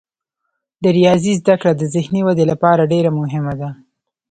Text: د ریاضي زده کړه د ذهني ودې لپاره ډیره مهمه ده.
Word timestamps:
د 0.83 0.85
ریاضي 0.97 1.31
زده 1.41 1.55
کړه 1.61 1.73
د 1.75 1.81
ذهني 1.93 2.21
ودې 2.23 2.45
لپاره 2.51 2.89
ډیره 2.93 3.11
مهمه 3.19 3.53
ده. 3.59 3.69